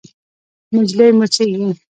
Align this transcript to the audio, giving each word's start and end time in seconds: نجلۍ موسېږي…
نجلۍ 0.75 1.09
موسېږي… 1.19 1.69